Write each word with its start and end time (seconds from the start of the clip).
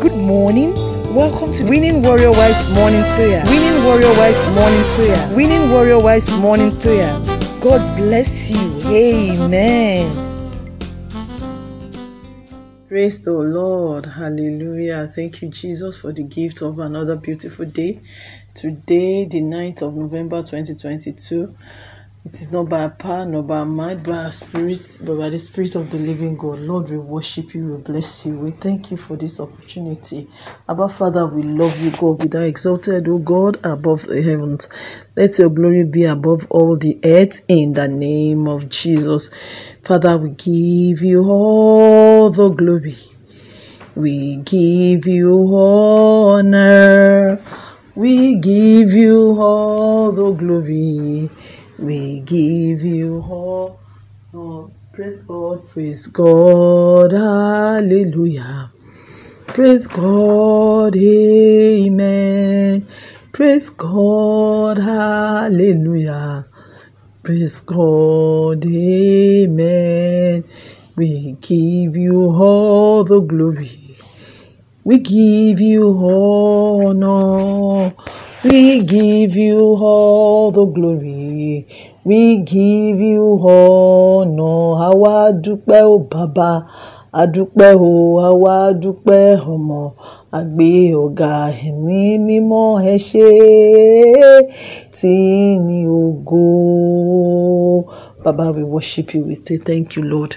Good 0.00 0.16
morning. 0.16 0.72
Welcome 1.14 1.52
to 1.52 1.64
Winning 1.68 2.00
Warrior 2.02 2.30
Wise 2.30 2.72
Morning 2.72 3.02
Prayer. 3.02 3.44
Winning 3.44 3.84
Warrior 3.84 4.14
Wise 4.16 4.42
Morning 4.54 4.82
Prayer. 4.94 5.36
Winning 5.36 5.70
Warrior 5.70 5.98
Wise 5.98 6.30
Morning 6.38 6.74
Prayer. 6.80 7.12
God 7.60 7.98
bless 7.98 8.50
you. 8.50 8.80
Amen. 8.88 10.08
Praise 12.88 13.22
the 13.22 13.32
Lord. 13.32 14.06
Hallelujah. 14.06 15.12
Thank 15.14 15.42
you, 15.42 15.50
Jesus, 15.50 16.00
for 16.00 16.12
the 16.12 16.22
gift 16.22 16.62
of 16.62 16.78
another 16.78 17.20
beautiful 17.20 17.66
day. 17.66 18.00
Today, 18.54 19.26
the 19.26 19.42
9th 19.42 19.82
of 19.82 19.96
November 19.96 20.38
2022. 20.40 21.54
It 22.22 22.38
is 22.42 22.52
not 22.52 22.68
by 22.68 22.86
power 22.88 23.24
nor 23.24 23.42
by 23.42 23.64
might, 23.64 24.02
by 24.02 24.24
our 24.24 24.32
spirit, 24.32 24.98
but 25.02 25.16
by 25.16 25.30
the 25.30 25.38
spirit 25.38 25.74
of 25.74 25.90
the 25.90 25.96
living 25.96 26.36
God. 26.36 26.58
Lord, 26.58 26.90
we 26.90 26.98
worship 26.98 27.54
you, 27.54 27.66
we 27.68 27.76
bless 27.78 28.26
you. 28.26 28.36
We 28.36 28.50
thank 28.50 28.90
you 28.90 28.98
for 28.98 29.16
this 29.16 29.40
opportunity. 29.40 30.28
Abba 30.68 30.90
Father, 30.90 31.26
we 31.26 31.42
love 31.42 31.80
you, 31.80 31.90
God. 31.92 32.18
Be 32.18 32.28
thou 32.28 32.42
exalted, 32.42 33.08
O 33.08 33.16
God, 33.16 33.56
above 33.64 34.02
the 34.02 34.20
heavens. 34.20 34.68
Let 35.16 35.38
your 35.38 35.48
glory 35.48 35.84
be 35.84 36.04
above 36.04 36.46
all 36.50 36.76
the 36.76 37.00
earth 37.02 37.40
in 37.48 37.72
the 37.72 37.88
name 37.88 38.48
of 38.48 38.68
Jesus. 38.68 39.30
Father, 39.82 40.18
we 40.18 40.28
give 40.28 41.02
you 41.02 41.24
all 41.24 42.28
the 42.28 42.50
glory. 42.50 42.96
We 43.96 44.36
give 44.36 45.06
you 45.06 45.56
honor. 45.56 47.40
We 47.94 48.36
give 48.36 48.92
you 48.92 49.40
all 49.40 50.12
the 50.12 50.30
glory. 50.32 51.30
We 51.80 52.20
give 52.20 52.82
you 52.82 53.24
all. 53.26 53.80
Oh, 54.34 54.70
praise 54.92 55.22
God, 55.22 55.66
praise 55.70 56.06
God, 56.08 57.12
hallelujah. 57.12 58.70
Praise 59.46 59.86
God, 59.86 60.94
amen. 60.94 62.86
Praise 63.32 63.70
God, 63.70 64.76
hallelujah. 64.76 66.46
Praise 67.22 67.60
God, 67.62 68.66
amen. 68.66 70.44
We 70.96 71.32
give 71.40 71.96
you 71.96 72.30
all 72.30 73.04
the 73.04 73.20
glory. 73.20 73.96
We 74.84 74.98
give 74.98 75.60
you 75.60 75.84
all 75.84 76.88
honor. 76.90 77.94
We 78.42 78.80
give 78.84 79.36
you 79.36 79.58
all 79.76 80.50
the 80.50 80.64
glory. 80.64 81.66
We 82.04 82.38
give 82.38 82.98
you 82.98 83.36
honor. 83.44 84.80
Àwa 84.88 85.14
dúpẹ́ 85.44 85.82
o 85.84 85.98
bàbá, 86.10 86.50
a 87.12 87.22
dúpẹ́ 87.34 87.72
o, 87.88 87.90
àwa 88.28 88.54
dúpẹ́ 88.82 89.24
ọmọ, 89.54 89.80
a 90.32 90.40
gbé 90.52 90.70
ọ̀gá 91.04 91.32
ẹ̀mí 91.68 92.00
mímọ́ 92.26 92.68
ẹ 92.92 92.94
ṣé 93.08 93.28
ògo. 96.00 96.44
Baba, 98.24 98.46
we 98.56 98.62
worship 98.74 99.08
you. 99.14 99.20
We 99.28 99.34
say 99.34 99.58
thank 99.68 99.86
you, 99.96 100.02
Lord. 100.12 100.32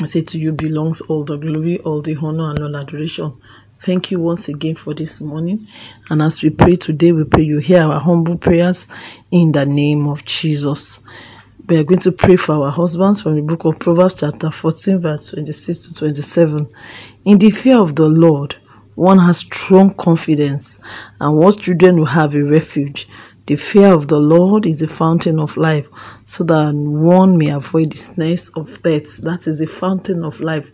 I 0.00 0.06
say 0.12 0.22
to 0.30 0.36
you 0.38 0.52
belongs 0.52 0.98
all 1.08 1.24
the 1.24 1.36
glory, 1.36 1.76
all 1.86 2.00
the 2.00 2.14
honor, 2.22 2.48
and 2.52 2.60
all 2.64 2.76
adoration. 2.82 3.32
Thank 3.80 4.10
you 4.10 4.18
once 4.18 4.48
again 4.48 4.74
for 4.74 4.92
this 4.92 5.20
morning. 5.20 5.68
And 6.10 6.20
as 6.20 6.42
we 6.42 6.50
pray 6.50 6.74
today, 6.74 7.12
we 7.12 7.24
pray 7.24 7.44
you 7.44 7.58
hear 7.58 7.82
our 7.82 8.00
humble 8.00 8.36
prayers 8.36 8.88
in 9.30 9.52
the 9.52 9.66
name 9.66 10.08
of 10.08 10.24
Jesus. 10.24 11.00
We 11.68 11.76
are 11.76 11.84
going 11.84 12.00
to 12.00 12.12
pray 12.12 12.36
for 12.36 12.54
our 12.54 12.70
husbands 12.72 13.22
from 13.22 13.36
the 13.36 13.42
book 13.42 13.64
of 13.66 13.78
Proverbs, 13.78 14.14
chapter 14.14 14.50
14, 14.50 14.98
verse 14.98 15.30
26 15.30 15.86
to 15.86 15.94
27. 15.94 16.68
In 17.24 17.38
the 17.38 17.50
fear 17.50 17.78
of 17.78 17.94
the 17.94 18.08
Lord, 18.08 18.56
one 18.96 19.18
has 19.20 19.38
strong 19.38 19.94
confidence, 19.94 20.80
and 21.20 21.36
one's 21.36 21.56
children 21.56 21.98
will 21.98 22.06
have 22.06 22.34
a 22.34 22.42
refuge. 22.42 23.08
The 23.46 23.56
fear 23.56 23.94
of 23.94 24.08
the 24.08 24.18
Lord 24.18 24.66
is 24.66 24.80
the 24.80 24.88
fountain 24.88 25.38
of 25.38 25.56
life, 25.56 25.86
so 26.24 26.42
that 26.44 26.74
one 26.74 27.38
may 27.38 27.50
avoid 27.50 27.92
the 27.92 27.96
snares 27.96 28.48
of 28.50 28.82
death. 28.82 29.18
That 29.18 29.46
is 29.46 29.60
the 29.60 29.66
fountain 29.66 30.24
of 30.24 30.40
life. 30.40 30.70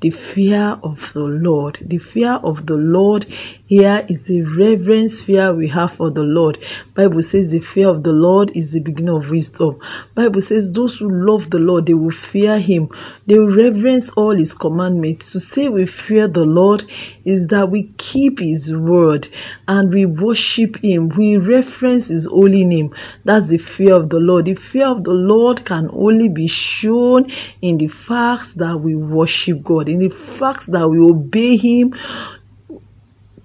The 0.00 0.10
fear 0.10 0.78
of 0.84 1.12
the 1.12 1.24
Lord. 1.24 1.78
The 1.80 1.98
fear 1.98 2.38
of 2.44 2.66
the 2.66 2.76
Lord 2.76 3.26
here 3.66 4.06
is 4.08 4.26
the 4.26 4.42
reverence 4.42 5.20
fear 5.20 5.52
we 5.52 5.66
have 5.68 5.92
for 5.92 6.10
the 6.10 6.22
Lord. 6.22 6.58
Bible 6.94 7.20
says 7.20 7.50
the 7.50 7.60
fear 7.60 7.88
of 7.88 8.02
the 8.02 8.12
Lord 8.12 8.56
is 8.56 8.72
the 8.72 8.80
beginning 8.80 9.16
of 9.16 9.30
wisdom. 9.30 9.80
Bible 10.14 10.40
says 10.40 10.70
those 10.70 10.98
who 10.98 11.10
love 11.10 11.50
the 11.50 11.58
Lord, 11.58 11.86
they 11.86 11.94
will 11.94 12.10
fear 12.10 12.58
him. 12.58 12.90
They 13.26 13.38
will 13.38 13.54
reverence 13.54 14.10
all 14.10 14.36
his 14.36 14.54
commandments. 14.54 15.32
To 15.32 15.40
say 15.40 15.68
we 15.68 15.84
fear 15.84 16.28
the 16.28 16.46
Lord 16.46 16.84
is 17.24 17.48
that 17.48 17.68
we 17.68 17.92
keep 17.98 18.38
his 18.38 18.74
word 18.74 19.28
and 19.66 19.92
we 19.92 20.06
worship 20.06 20.78
him. 20.78 21.08
We 21.10 21.36
reference 21.36 22.06
his 22.06 22.26
holy 22.26 22.64
name. 22.64 22.94
That's 23.24 23.48
the 23.48 23.58
fear 23.58 23.96
of 23.96 24.08
the 24.08 24.20
Lord. 24.20 24.46
The 24.46 24.54
fear 24.54 24.86
of 24.86 25.04
the 25.04 25.12
Lord 25.12 25.64
can 25.64 25.90
only 25.92 26.28
be 26.28 26.46
shown 26.46 27.26
in 27.60 27.76
the 27.76 27.88
facts 27.88 28.54
that 28.54 28.80
we 28.80 28.94
worship 28.94 29.62
God, 29.62 29.87
in 29.88 30.00
the 30.00 30.10
fact 30.10 30.66
that 30.66 30.88
we 30.88 30.98
obey 30.98 31.56
him 31.56 31.94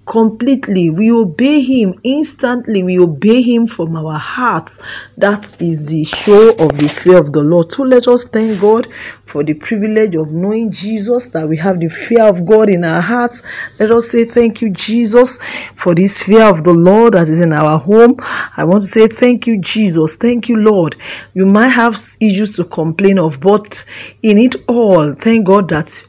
completely. 0.06 0.90
We 0.90 1.12
obey 1.12 1.62
him 1.62 1.94
instantly. 2.04 2.82
We 2.82 2.98
obey 2.98 3.42
him 3.42 3.66
from 3.66 3.96
our 3.96 4.18
hearts. 4.18 4.82
That 5.16 5.60
is 5.60 5.86
the 5.88 6.04
show 6.04 6.50
of 6.50 6.76
the 6.78 6.88
fear 6.88 7.18
of 7.18 7.32
the 7.32 7.42
Lord. 7.42 7.72
So 7.72 7.84
let 7.84 8.06
us 8.06 8.24
thank 8.24 8.60
God 8.60 8.92
for 9.24 9.42
the 9.42 9.54
privilege 9.54 10.14
of 10.14 10.32
knowing 10.32 10.70
Jesus, 10.70 11.28
that 11.28 11.48
we 11.48 11.56
have 11.56 11.80
the 11.80 11.88
fear 11.88 12.24
of 12.24 12.44
God 12.44 12.68
in 12.68 12.84
our 12.84 13.00
hearts. 13.00 13.42
Let 13.78 13.90
us 13.90 14.10
say 14.10 14.24
thank 14.24 14.62
you, 14.62 14.70
Jesus, 14.70 15.38
for 15.74 15.94
this 15.94 16.22
fear 16.22 16.44
of 16.44 16.64
the 16.64 16.74
Lord 16.74 17.14
that 17.14 17.28
is 17.28 17.40
in 17.40 17.52
our 17.52 17.78
home. 17.78 18.16
I 18.56 18.64
want 18.64 18.82
to 18.82 18.88
say 18.88 19.08
thank 19.08 19.46
you, 19.46 19.60
Jesus. 19.60 20.16
Thank 20.16 20.48
you, 20.48 20.56
Lord. 20.56 20.96
You 21.32 21.46
might 21.46 21.68
have 21.68 21.96
issues 22.20 22.56
to 22.56 22.64
complain 22.64 23.18
of, 23.18 23.40
but 23.40 23.84
in 24.22 24.38
it 24.38 24.56
all, 24.68 25.14
thank 25.14 25.46
God 25.46 25.70
that 25.70 26.06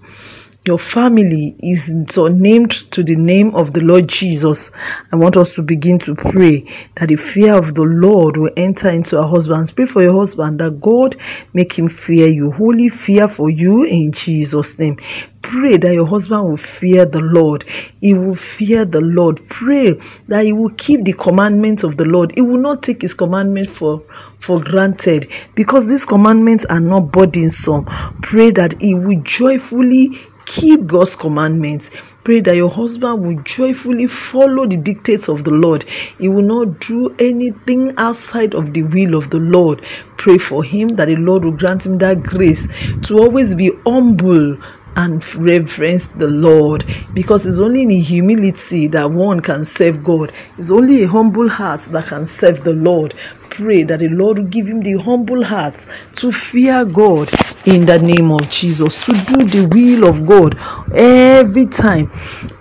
your 0.66 0.80
family 0.80 1.56
is 1.62 1.94
named 1.94 2.72
to 2.92 3.04
the 3.04 3.16
name 3.16 3.54
of 3.54 3.72
the 3.72 3.82
Lord 3.82 4.08
Jesus. 4.08 4.72
I 5.12 5.16
want 5.16 5.38
us 5.38 5.54
to 5.56 5.62
begin 5.62 6.00
to 6.00 6.16
pray 6.16 6.66
that 6.96 7.10
the 7.10 7.18
fear 7.18 7.56
of 7.56 7.76
the 7.76 7.84
Lord 7.84 8.36
will 8.36 8.50
enter 8.58 8.90
into 8.90 9.20
our 9.20 9.30
husbands. 9.30 9.70
Pray 9.70 9.86
for 9.86 10.02
your 10.02 10.18
husband 10.18 10.60
that 10.62 10.82
God 10.82 11.18
make 11.54 11.78
him 11.78 11.88
fear 11.88 12.28
you. 12.28 12.50
Holy 12.50 12.90
fear 12.90 13.28
for 13.28 13.48
you 13.48 13.84
in 13.84 14.12
Jesus' 14.12 14.80
name. 14.80 14.98
Pray 15.44 15.78
that 15.78 15.94
your 15.94 16.08
husband 16.08 16.50
will 16.50 16.58
fear 16.58 17.06
the 17.06 17.22
Lord. 17.22 17.64
He 18.02 18.16
will 18.16 18.34
fear 18.34 18.86
the 18.86 19.02
Lord. 19.02 19.48
Pray 19.48 19.94
that 20.30 20.46
he 20.46 20.54
will 20.54 20.74
keep 20.76 21.06
the 21.06 21.14
commandments 21.14 21.84
of 21.84 21.96
the 21.96 22.06
Lord. 22.06 22.32
He 22.34 22.42
will 22.42 22.58
not 22.58 22.82
take 22.82 23.04
his 23.04 23.14
commandment 23.14 23.70
for 23.70 24.02
for 24.40 24.60
granted 24.60 25.32
because 25.54 25.88
these 25.88 26.06
commandments 26.08 26.66
are 26.66 26.80
not 26.80 27.12
burdensome. 27.12 27.86
Pray 28.22 28.50
that 28.50 28.82
he 28.82 28.96
will 28.96 29.22
joyfully 29.22 30.18
keep 30.46 30.86
God's 30.86 31.16
commandments. 31.16 31.92
Pray 32.24 32.40
that 32.40 32.56
your 32.56 32.70
husband 32.70 33.22
will 33.22 33.42
joyfully 33.44 34.08
follow 34.08 34.66
the 34.66 34.78
dictates 34.78 35.30
of 35.30 35.44
the 35.44 35.52
Lord. 35.52 35.84
He 35.84 36.28
will 36.28 36.42
not 36.44 36.80
do 36.80 37.16
anything 37.20 37.94
outside 37.98 38.56
of 38.56 38.74
the 38.74 38.84
will 38.84 39.16
of 39.16 39.30
the 39.30 39.38
Lord. 39.38 39.84
Pray 40.18 40.38
for 40.38 40.64
him 40.64 40.90
that 40.96 41.06
the 41.06 41.18
Lord 41.18 41.46
will 41.46 41.52
grant 41.52 41.86
him 41.86 42.00
that 42.00 42.24
grace 42.24 42.68
to 43.04 43.20
always 43.20 43.54
be 43.54 43.72
humble 43.86 44.58
and 44.96 45.24
reverence 45.36 46.08
the 46.08 46.28
Lord 46.28 46.86
because 47.14 47.46
it's 47.46 47.60
only 47.60 47.84
in 47.84 47.90
humility 47.90 48.88
that 48.88 49.12
one 49.12 49.42
can 49.42 49.66
serve 49.66 50.04
God. 50.04 50.32
It's 50.58 50.72
only 50.72 51.04
a 51.04 51.08
humble 51.08 51.50
heart 51.50 51.82
that 51.92 52.08
can 52.08 52.26
serve 52.26 52.64
the 52.64 52.74
Lord. 52.74 53.14
Pray 53.50 53.84
that 53.84 54.00
the 54.00 54.10
Lord 54.10 54.38
will 54.38 54.48
give 54.48 54.68
him 54.68 54.82
the 54.82 55.02
humble 55.02 55.44
heart 55.44 55.86
to 56.16 56.32
fear 56.32 56.86
God 56.86 57.30
in 57.66 57.86
the 57.86 58.00
name 58.00 58.32
of 58.32 58.50
Jesus, 58.50 59.06
to 59.06 59.14
do 59.14 59.44
the 59.44 59.68
will 59.68 60.10
of 60.10 60.26
God 60.26 60.58
every 60.94 61.66
time. 61.66 62.08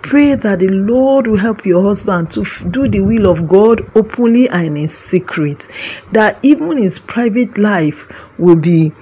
Pray 0.01 0.35
that 0.35 0.59
the 0.59 0.69
Lord 0.69 1.27
will 1.27 1.37
help 1.37 1.65
your 1.65 1.81
husband 1.81 2.31
to 2.31 2.43
do 2.69 2.87
the 2.87 3.01
will 3.01 3.29
of 3.29 3.47
God 3.47 3.81
openly 3.95 4.49
and 4.49 4.77
in 4.77 4.87
secret. 4.87 5.67
That 6.11 6.39
even 6.43 6.77
his 6.77 6.99
private 6.99 7.57
life 7.57 8.39
will 8.39 8.55
be 8.57 8.93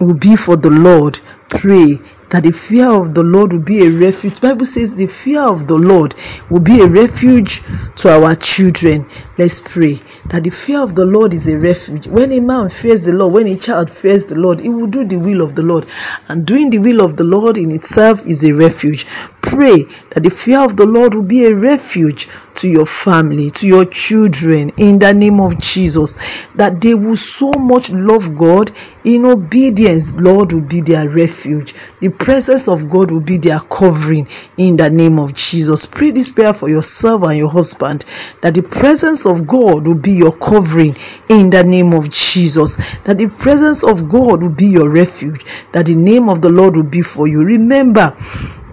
will 0.00 0.14
be 0.14 0.36
for 0.36 0.56
the 0.56 0.70
Lord. 0.70 1.18
Pray 1.48 1.98
that 2.30 2.42
the 2.42 2.50
fear 2.52 2.88
of 2.88 3.14
the 3.14 3.22
Lord 3.22 3.52
will 3.52 3.60
be 3.60 3.82
a 3.84 3.90
refuge. 3.90 4.40
Bible 4.40 4.64
says 4.66 4.94
the 4.94 5.06
fear 5.06 5.42
of 5.42 5.66
the 5.66 5.76
Lord 5.76 6.14
will 6.50 6.60
be 6.60 6.80
a 6.80 6.86
refuge 6.86 7.62
to 7.96 8.10
our 8.10 8.34
children. 8.34 9.08
Let's 9.38 9.60
pray 9.60 10.00
that 10.26 10.44
the 10.44 10.50
fear 10.50 10.80
of 10.82 10.94
the 10.94 11.06
Lord 11.06 11.32
is 11.32 11.48
a 11.48 11.58
refuge. 11.58 12.06
When 12.06 12.32
a 12.32 12.40
man 12.40 12.68
fears 12.68 13.04
the 13.04 13.12
Lord, 13.12 13.32
when 13.32 13.46
a 13.46 13.56
child 13.56 13.88
fears 13.90 14.26
the 14.26 14.34
Lord, 14.34 14.60
he 14.60 14.68
will 14.68 14.88
do 14.88 15.04
the 15.04 15.16
will 15.16 15.40
of 15.40 15.54
the 15.54 15.62
Lord. 15.62 15.86
And 16.28 16.46
doing 16.46 16.70
the 16.70 16.78
will 16.78 17.00
of 17.00 17.16
the 17.16 17.24
Lord 17.24 17.56
in 17.56 17.70
itself 17.70 18.26
is 18.26 18.44
a 18.44 18.52
refuge. 18.52 19.06
Pray 19.42 19.84
that 20.10 20.22
the 20.22 20.30
fear 20.30 20.60
of 20.60 20.76
the 20.76 20.86
Lord 20.86 21.14
will 21.14 21.22
be 21.22 21.44
a 21.46 21.54
refuge 21.54 22.28
to 22.54 22.68
your 22.68 22.86
family, 22.86 23.50
to 23.50 23.66
your 23.66 23.84
children, 23.84 24.70
in 24.76 24.98
the 24.98 25.14
name 25.14 25.40
of 25.40 25.58
Jesus. 25.58 26.16
That 26.54 26.80
they 26.80 26.94
will 26.94 27.16
so 27.16 27.50
much 27.52 27.90
love 27.90 28.36
God 28.36 28.72
in 29.04 29.24
obedience. 29.24 30.16
Lord 30.16 30.52
will 30.52 30.60
be 30.60 30.80
their 30.80 31.08
refuge. 31.08 31.74
The 32.00 32.08
presence 32.08 32.68
of 32.68 32.90
God 32.90 33.10
will 33.10 33.20
be 33.20 33.38
their 33.38 33.60
covering 33.60 34.28
in 34.56 34.76
the 34.76 34.90
name 34.90 35.18
of 35.18 35.34
Jesus. 35.34 35.86
Pray 35.86 36.10
this 36.10 36.30
prayer 36.30 36.52
for 36.52 36.68
yourself 36.68 37.22
and 37.22 37.38
your 37.38 37.50
husband 37.50 38.04
that 38.40 38.54
the 38.54 38.62
presence 38.62 39.26
of 39.26 39.46
God 39.46 39.86
will 39.86 39.94
be 39.94 40.12
your 40.12 40.32
covering 40.32 40.96
in 41.28 41.50
the 41.50 41.62
name 41.62 41.92
of 41.94 42.10
Jesus. 42.10 42.76
That 43.04 43.18
the 43.18 43.28
presence 43.28 43.84
of 43.84 44.08
God 44.08 44.42
will 44.42 44.50
be 44.50 44.66
your 44.66 44.90
refuge. 44.90 45.44
That 45.72 45.86
the 45.86 45.94
name 45.94 46.28
of 46.28 46.42
the 46.42 46.50
Lord 46.50 46.76
will 46.76 46.84
be 46.84 47.02
for 47.02 47.28
you. 47.28 47.44
Remember 47.44 48.16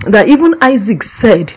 that 0.06 0.28
even 0.28 0.56
Isaac 0.62 1.04
said, 1.04 1.54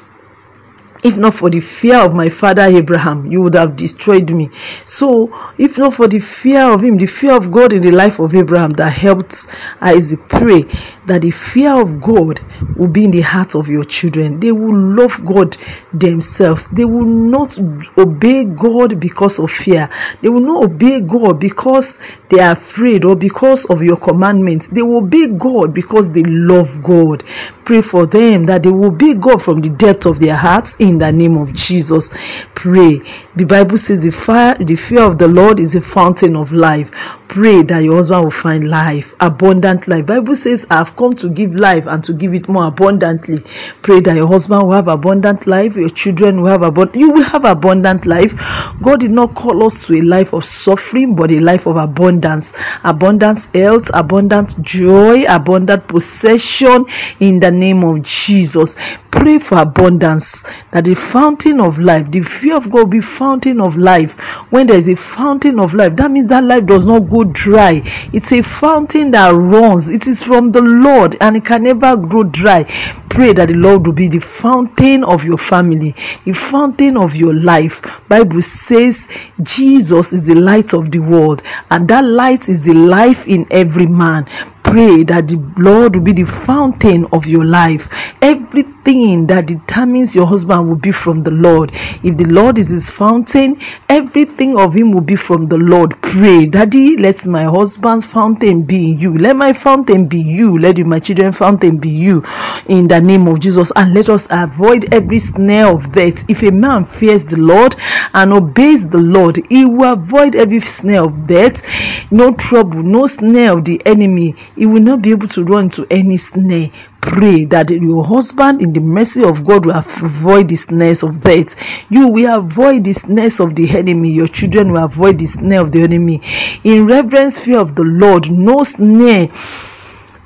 if 1.04 1.16
not 1.16 1.34
for 1.34 1.48
the 1.48 1.60
fear 1.60 1.96
of 1.98 2.14
my 2.14 2.28
father 2.28 2.62
Abraham, 2.62 3.26
you 3.26 3.40
would 3.42 3.54
have 3.54 3.76
destroyed 3.76 4.30
me. 4.30 4.50
So, 4.84 5.32
if 5.56 5.78
not 5.78 5.94
for 5.94 6.08
the 6.08 6.18
fear 6.18 6.72
of 6.72 6.82
him, 6.82 6.96
the 6.96 7.06
fear 7.06 7.36
of 7.36 7.52
God 7.52 7.72
in 7.72 7.82
the 7.82 7.92
life 7.92 8.18
of 8.18 8.34
Abraham 8.34 8.70
that 8.70 8.90
helped 8.90 9.46
Isaac 9.80 10.28
pray 10.28 10.64
that 11.08 11.22
the 11.22 11.30
fear 11.30 11.72
of 11.80 12.00
God 12.00 12.40
will 12.78 12.88
be 12.88 13.04
in 13.04 13.10
the 13.10 13.20
heart 13.22 13.54
of 13.56 13.68
your 13.68 13.82
children. 13.82 14.38
They 14.38 14.52
will 14.52 14.94
love 14.96 15.24
God 15.24 15.56
themselves. 15.92 16.70
They 16.70 16.84
will 16.84 17.04
not 17.06 17.58
obey 17.98 18.44
God 18.44 19.00
because 19.00 19.40
of 19.40 19.50
fear. 19.50 19.90
They 20.22 20.28
will 20.28 20.40
not 20.40 20.64
obey 20.64 21.00
God 21.00 21.40
because 21.40 21.98
they 22.28 22.38
are 22.38 22.52
afraid 22.52 23.04
or 23.04 23.16
because 23.16 23.64
of 23.66 23.82
your 23.82 23.96
commandments. 23.96 24.68
They 24.68 24.82
will 24.82 24.98
obey 24.98 25.28
God 25.28 25.74
because 25.74 26.12
they 26.12 26.22
love 26.22 26.82
God. 26.82 27.24
Pray 27.64 27.82
for 27.82 28.06
them 28.06 28.46
that 28.46 28.62
they 28.62 28.70
will 28.70 28.86
obey 28.86 29.14
God 29.14 29.42
from 29.42 29.60
the 29.60 29.70
depth 29.70 30.06
of 30.06 30.20
their 30.20 30.36
hearts 30.36 30.76
in 30.78 30.98
the 30.98 31.10
name 31.12 31.36
of 31.36 31.52
Jesus. 31.52 32.46
Pray. 32.58 33.00
The 33.36 33.44
Bible 33.44 33.76
says 33.76 34.02
the 34.02 34.10
fire, 34.10 34.56
the 34.56 34.74
fear 34.74 35.02
of 35.02 35.16
the 35.16 35.28
Lord 35.28 35.60
is 35.60 35.76
a 35.76 35.80
fountain 35.80 36.34
of 36.34 36.50
life. 36.50 36.90
Pray 37.28 37.62
that 37.62 37.84
your 37.84 37.94
husband 37.96 38.24
will 38.24 38.30
find 38.32 38.68
life, 38.68 39.14
abundant 39.20 39.86
life. 39.86 40.06
Bible 40.06 40.34
says, 40.34 40.66
I 40.68 40.78
have 40.78 40.96
come 40.96 41.14
to 41.16 41.28
give 41.28 41.54
life 41.54 41.86
and 41.86 42.02
to 42.02 42.14
give 42.14 42.34
it 42.34 42.48
more 42.48 42.66
abundantly. 42.66 43.36
Pray 43.82 44.00
that 44.00 44.16
your 44.16 44.26
husband 44.26 44.66
will 44.66 44.72
have 44.72 44.88
abundant 44.88 45.46
life, 45.46 45.76
your 45.76 45.90
children 45.90 46.40
will 46.40 46.48
have 46.48 46.62
abundant 46.62 46.96
you 46.96 47.10
will 47.12 47.22
have 47.22 47.44
abundant 47.44 48.06
life. 48.06 48.74
God 48.82 48.98
did 49.00 49.12
not 49.12 49.36
call 49.36 49.62
us 49.62 49.86
to 49.86 49.94
a 49.94 50.00
life 50.00 50.32
of 50.32 50.44
suffering, 50.44 51.14
but 51.14 51.30
a 51.30 51.38
life 51.38 51.66
of 51.66 51.76
abundance. 51.76 52.54
Abundance 52.82 53.50
health, 53.54 53.88
abundant 53.94 54.60
joy, 54.62 55.22
abundant 55.28 55.86
possession 55.86 56.86
in 57.20 57.38
the 57.38 57.52
name 57.52 57.84
of 57.84 58.02
Jesus. 58.02 58.74
Pray 59.12 59.38
for 59.38 59.58
abundance 59.58 60.42
that 60.70 60.84
the 60.84 60.94
fountain 60.94 61.60
of 61.60 61.78
life, 61.78 62.10
the 62.10 62.20
fear 62.20 62.56
of 62.56 62.70
God 62.70 62.90
be 62.90 63.00
fountain 63.00 63.60
of 63.60 63.76
life. 63.76 64.18
When 64.50 64.66
there 64.66 64.76
is 64.76 64.88
a 64.88 64.96
fountain 64.96 65.58
of 65.58 65.74
life, 65.74 65.96
that 65.96 66.10
means 66.10 66.26
that 66.28 66.44
life 66.44 66.66
does 66.66 66.86
not 66.86 67.08
go 67.08 67.24
dry. 67.24 67.82
It's 68.12 68.32
a 68.32 68.42
fountain 68.42 69.10
that 69.12 69.30
runs. 69.30 69.88
It 69.88 70.06
is 70.06 70.22
from 70.22 70.52
the 70.52 70.60
Lord 70.60 71.16
and 71.20 71.36
it 71.36 71.44
can 71.44 71.62
never 71.62 71.96
grow 71.96 72.22
dry. 72.24 72.64
Pray 73.08 73.32
that 73.32 73.48
the 73.48 73.54
Lord 73.54 73.86
will 73.86 73.94
be 73.94 74.08
the 74.08 74.20
fountain 74.20 75.04
of 75.04 75.24
your 75.24 75.38
family, 75.38 75.94
the 76.24 76.32
fountain 76.32 76.96
of 76.96 77.16
your 77.16 77.34
life. 77.34 78.06
Bible 78.08 78.42
says 78.42 79.08
Jesus 79.42 80.12
is 80.12 80.26
the 80.26 80.34
light 80.34 80.74
of 80.74 80.90
the 80.90 80.98
world 80.98 81.42
and 81.70 81.88
that 81.88 82.04
light 82.04 82.48
is 82.48 82.64
the 82.64 82.74
life 82.74 83.26
in 83.26 83.46
every 83.50 83.86
man 83.86 84.26
pray 84.62 85.02
that 85.02 85.26
the 85.28 85.36
Lord 85.56 85.96
will 85.96 86.02
be 86.02 86.12
the 86.12 86.24
fountain 86.26 87.06
of 87.12 87.26
your 87.26 87.46
life. 87.46 88.14
Everything 88.20 88.77
that 88.88 89.44
determines 89.46 90.16
your 90.16 90.24
husband 90.24 90.66
will 90.66 90.76
be 90.76 90.92
from 90.92 91.22
the 91.22 91.30
Lord. 91.30 91.72
If 92.02 92.16
the 92.16 92.24
Lord 92.24 92.56
is 92.56 92.70
his 92.70 92.88
fountain, 92.88 93.60
everything 93.86 94.56
of 94.58 94.72
him 94.72 94.92
will 94.92 95.02
be 95.02 95.14
from 95.14 95.46
the 95.46 95.58
Lord. 95.58 96.00
Pray, 96.00 96.46
Daddy, 96.46 96.96
let 96.96 97.26
my 97.26 97.42
husband's 97.42 98.06
fountain 98.06 98.62
be 98.62 98.92
you. 98.92 99.18
Let 99.18 99.36
my 99.36 99.52
fountain 99.52 100.08
be 100.08 100.18
you. 100.20 100.58
Let 100.58 100.78
my 100.78 101.00
children's 101.00 101.36
fountain 101.36 101.76
be 101.76 101.90
you. 101.90 102.24
In 102.66 102.88
the 102.88 103.02
name 103.02 103.28
of 103.28 103.40
Jesus. 103.40 103.70
And 103.76 103.92
let 103.92 104.08
us 104.08 104.26
avoid 104.30 104.94
every 104.94 105.18
snare 105.18 105.66
of 105.66 105.92
death. 105.92 106.24
If 106.30 106.42
a 106.42 106.50
man 106.50 106.86
fears 106.86 107.26
the 107.26 107.38
Lord 107.38 107.76
and 108.14 108.32
obeys 108.32 108.88
the 108.88 109.02
Lord, 109.02 109.38
he 109.50 109.66
will 109.66 109.92
avoid 109.92 110.34
every 110.34 110.60
snare 110.60 111.02
of 111.02 111.26
death, 111.26 112.10
no 112.10 112.32
trouble, 112.32 112.82
no 112.82 113.06
snare 113.06 113.52
of 113.52 113.66
the 113.66 113.82
enemy 113.84 114.34
he 114.56 114.64
will 114.66 114.80
not 114.80 115.02
be 115.02 115.10
able 115.10 115.28
to 115.28 115.44
run 115.44 115.68
to 115.70 115.86
any 115.90 116.16
snare. 116.16 116.70
Pray 117.00 117.44
that 117.46 117.70
your 117.70 118.04
husband, 118.04 118.60
in 118.60 118.72
the 118.72 118.77
mercy 118.80 119.24
of 119.24 119.44
God, 119.44 119.66
will 119.66 119.76
avoid 119.76 120.48
the 120.48 120.56
snares 120.56 121.02
of 121.02 121.20
death. 121.20 121.90
You 121.90 122.08
will 122.08 122.38
avoid 122.38 122.84
the 122.84 122.92
snares 122.92 123.40
of 123.40 123.54
the 123.54 123.68
enemy. 123.76 124.10
Your 124.12 124.28
children 124.28 124.72
will 124.72 124.84
avoid 124.84 125.18
the 125.18 125.26
snare 125.26 125.60
of 125.60 125.72
the 125.72 125.82
enemy. 125.82 126.20
In 126.64 126.86
reverence, 126.86 127.40
fear 127.40 127.58
of 127.58 127.74
the 127.74 127.84
Lord, 127.84 128.30
no 128.30 128.62
snare 128.62 129.28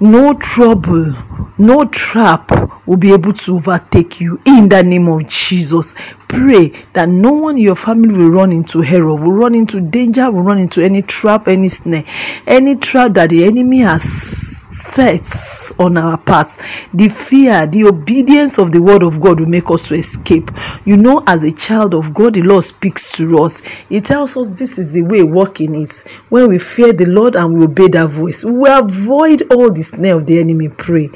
no 0.03 0.35
trouble, 0.35 1.13
no 1.59 1.85
trap 1.85 2.51
will 2.87 2.97
be 2.97 3.13
able 3.13 3.33
to 3.33 3.55
overtake 3.55 4.21
you 4.21 4.41
in 4.45 4.69
the 4.69 4.83
name 4.83 5.07
of 5.07 5.29
Jesus. 5.29 5.95
Pray 6.27 6.73
that 6.93 7.09
no 7.09 7.31
one 7.31 7.57
in 7.57 7.63
your 7.63 7.77
family 7.77 8.17
will 8.17 8.31
run 8.31 8.51
into 8.51 8.83
error, 8.83 9.15
will 9.15 9.31
run 9.31 9.55
into 9.55 9.81
danger, 9.81 10.29
will 10.29 10.43
run 10.43 10.59
into 10.59 10.85
any 10.85 11.03
trap, 11.03 11.47
any 11.47 11.69
snare, 11.69 12.05
any 12.49 12.75
trap 12.75 13.13
that 13.13 13.31
the 13.31 13.45
enemy 13.45 13.79
has 13.79 14.03
set 14.03 15.23
on 15.79 15.97
our 15.97 16.19
paths. 16.19 16.59
The 16.95 17.09
fear, 17.09 17.67
the 17.67 17.85
obedience 17.85 18.59
of 18.59 18.71
the 18.71 18.83
word 18.83 19.03
of 19.03 19.19
God 19.19 19.41
will 19.41 19.49
make 19.49 19.71
us 19.71 19.89
to 19.89 19.95
escape. 19.95 20.51
You 20.85 20.99
know, 20.99 21.23
as 21.27 21.43
a 21.43 21.51
child 21.51 21.95
of 21.95 22.13
God, 22.13 22.35
the 22.35 22.43
Lord 22.43 22.65
speaks 22.65 23.13
to 23.13 23.39
us. 23.39 23.61
He 23.89 24.03
tells 24.03 24.37
us 24.37 24.53
this 24.53 24.79
is 24.79 24.93
the 24.93 25.03
way, 25.03 25.23
walk 25.23 25.63
in 25.63 25.75
it. 25.75 26.05
When 26.29 26.49
we 26.49 26.59
fear 26.59 26.93
the 26.93 27.07
Lord 27.07 27.35
and 27.35 27.55
we 27.55 27.65
obey 27.65 27.89
that 27.89 28.11
voice, 28.11 28.45
we 28.45 28.69
avoid 28.69 29.51
all 29.51 29.71
the 29.71 29.83
snare 29.83 30.17
of 30.17 30.27
the 30.27 30.39
enemy. 30.39 30.69
Pray 30.69 31.09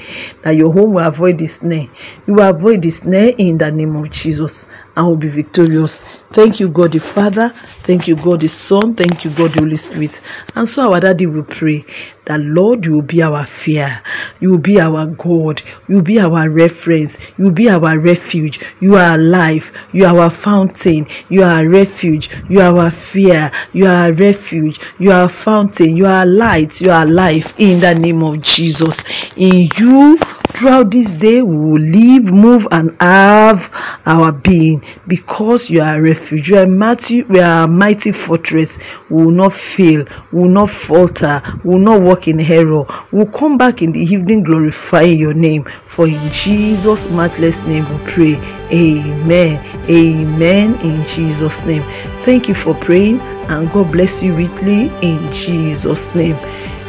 that 0.43 0.57
your 0.57 0.73
home 0.73 0.95
will 0.95 1.07
avoid 1.07 1.39
the 1.39 1.47
snare. 1.47 1.89
You 2.27 2.35
will 2.35 2.49
avoid 2.49 2.81
the 2.81 2.91
snare 2.91 3.35
in 3.37 3.59
the 3.59 3.71
name 3.71 3.97
of 3.97 4.09
Jesus 4.11 4.67
and 4.97 5.07
will 5.07 5.17
be 5.17 5.29
victorious. 5.29 6.03
Thank 6.33 6.61
you, 6.61 6.69
God 6.69 6.93
the 6.93 6.99
Father. 7.01 7.51
Thank 7.83 8.09
you, 8.09 8.17
God 8.17 8.41
the 8.41 8.49
Son. 8.49 8.95
Thank 8.95 9.25
you, 9.25 9.31
God 9.31 9.53
the 9.53 9.61
Holy 9.61 9.77
Spirit. 9.77 10.21
And 10.55 10.67
so 10.69 10.93
our 10.93 11.01
daddy 11.01 11.27
will 11.27 11.45
pray 11.45 11.85
that 12.25 12.41
Lord, 12.41 12.85
you 12.85 12.95
will 12.95 13.03
be 13.03 13.23
our 13.23 13.45
fear. 13.45 14.03
You 14.41 14.51
will 14.53 14.59
be 14.59 14.81
our 14.81 15.07
God. 15.07 15.63
You 15.89 15.97
will 15.97 16.03
be 16.03 16.19
our 16.19 16.51
reference. 16.51 17.19
You 17.39 17.47
will 17.47 17.53
be 17.53 17.69
our 17.71 17.99
refuge. 17.99 18.61
You 18.81 18.97
are 18.97 19.17
life. 19.17 19.73
You 19.93 20.07
are 20.07 20.19
our 20.19 20.31
fountain. 20.31 21.07
You 21.29 21.45
are 21.45 21.61
our 21.61 21.69
refuge. 21.69 22.31
You 22.49 22.61
are 22.61 22.77
our 22.77 22.91
fear. 22.91 23.53
You 23.73 23.87
are 23.87 24.07
our 24.07 24.13
refuge. 24.13 24.81
You 24.99 25.13
are 25.13 25.23
our 25.23 25.29
fountain. 25.29 25.97
You 25.97 26.07
are 26.07 26.27
light. 26.27 26.81
You 26.81 26.91
are 26.91 27.07
life 27.07 27.55
in 27.61 27.81
the 27.81 27.95
name 27.95 28.23
of 28.23 28.41
Jesus. 28.43 29.33
In 29.37 29.69
you, 29.79 30.19
throughout 30.57 30.91
this 30.91 31.13
day, 31.13 31.43
we 31.43 31.55
will 31.55 31.81
live, 31.81 32.33
move, 32.33 32.67
and 32.71 32.97
have 32.99 33.71
our 34.07 34.33
being 34.33 34.83
because 35.07 35.69
you 35.69 35.83
are 35.83 35.99
a 35.99 36.01
refuge. 36.03 36.49
You 36.49 36.59
are 36.59 36.67
mighty, 36.67 37.23
we 37.25 37.41
are 37.41 37.65
a 37.65 37.69
mighty 37.69 38.11
fortress. 38.13 38.79
We 39.11 39.25
will 39.25 39.31
not 39.31 39.53
fail. 39.53 40.07
We 40.33 40.41
will 40.41 40.49
not 40.49 40.71
falter. 40.71 41.43
We 41.63 41.71
will 41.75 41.79
not 41.81 42.01
walk 42.01 42.29
in 42.29 42.41
error. 42.41 42.87
We 43.13 43.19
will 43.19 43.31
come 43.31 43.59
back 43.59 43.83
in 43.83 43.93
the 43.93 44.01
evening 44.01 44.45
glorifying 44.45 45.19
your 45.19 45.35
name. 45.35 45.65
For 45.65 46.09
in 46.09 46.33
Jesus' 46.33 47.11
matchless 47.11 47.59
name 47.67 47.85
we 47.91 48.11
pray. 48.11 48.37
Amen. 48.73 49.63
Amen. 49.91 50.75
In 50.81 51.07
Jesus' 51.07 51.67
name. 51.67 51.83
Thank 52.25 52.49
you 52.49 52.55
for 52.55 52.75
praying 52.75 53.21
and 53.49 53.71
God 53.73 53.93
bless 53.93 54.23
you 54.23 54.35
richly 54.35 54.89
in 55.03 55.33
Jesus' 55.33 56.15
name. 56.15 56.37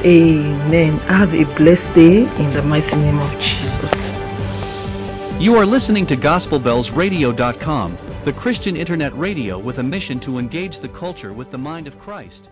Amen. 0.08 0.94
Have 1.00 1.34
a 1.34 1.44
blessed 1.58 1.94
day 1.94 2.20
in 2.20 2.52
the 2.52 2.64
mighty 2.64 2.96
name 2.96 3.20
of 3.20 3.30
Jesus. 3.42 4.16
You 5.38 5.58
are 5.58 5.66
listening 5.66 6.06
to 6.06 6.16
GospelBellsRadio.com, 6.16 7.98
the 8.24 8.32
Christian 8.32 8.78
internet 8.78 9.14
radio 9.18 9.60
with 9.60 9.80
a 9.80 9.84
mission 9.84 10.22
to 10.22 10.38
engage 10.38 10.80
the 10.80 10.88
culture 10.88 11.34
with 11.34 11.52
the 11.52 11.58
mind 11.58 11.88
of 11.88 12.00
Christ. 12.00 12.48